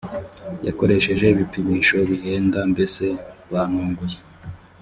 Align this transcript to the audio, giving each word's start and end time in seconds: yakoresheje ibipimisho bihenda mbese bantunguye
yakoresheje 0.67 1.25
ibipimisho 1.33 1.97
bihenda 2.09 2.59
mbese 2.71 3.05
bantunguye 3.51 4.19